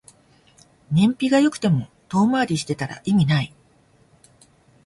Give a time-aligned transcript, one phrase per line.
[0.91, 3.53] 燃費が良くても遠回りしてたら意味ない